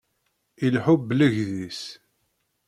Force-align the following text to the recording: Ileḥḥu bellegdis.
Ileḥḥu 0.65 0.95
bellegdis. 1.07 1.81